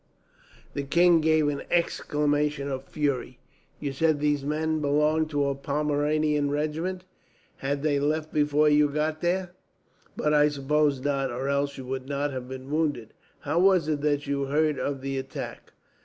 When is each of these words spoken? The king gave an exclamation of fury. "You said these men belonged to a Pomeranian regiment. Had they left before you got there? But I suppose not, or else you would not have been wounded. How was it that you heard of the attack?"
The 0.73 0.81
king 0.81 1.21
gave 1.21 1.47
an 1.47 1.61
exclamation 1.69 2.67
of 2.69 2.85
fury. 2.85 3.37
"You 3.79 3.93
said 3.93 4.19
these 4.19 4.43
men 4.43 4.81
belonged 4.81 5.29
to 5.29 5.45
a 5.45 5.53
Pomeranian 5.53 6.49
regiment. 6.49 7.03
Had 7.57 7.83
they 7.83 7.99
left 7.99 8.33
before 8.33 8.67
you 8.67 8.89
got 8.89 9.21
there? 9.21 9.51
But 10.17 10.33
I 10.33 10.49
suppose 10.49 11.01
not, 11.01 11.29
or 11.29 11.47
else 11.49 11.77
you 11.77 11.85
would 11.85 12.09
not 12.09 12.31
have 12.33 12.49
been 12.49 12.71
wounded. 12.71 13.13
How 13.41 13.59
was 13.59 13.87
it 13.87 14.01
that 14.01 14.25
you 14.25 14.45
heard 14.45 14.79
of 14.79 15.01
the 15.01 15.19
attack?" 15.19 15.71